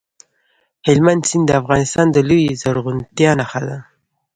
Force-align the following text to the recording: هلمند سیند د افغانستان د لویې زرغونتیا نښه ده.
هلمند 0.87 1.21
سیند 1.29 1.45
د 1.47 1.51
افغانستان 1.61 2.07
د 2.11 2.17
لویې 2.29 2.57
زرغونتیا 2.61 3.31
نښه 3.39 3.61
ده. 3.69 3.77